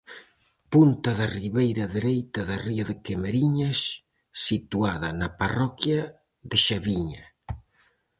[0.71, 3.79] Punta da ribeira dereita da ría de Camariñas,
[4.47, 6.01] situada na parroquia
[6.49, 7.23] de Xaviña.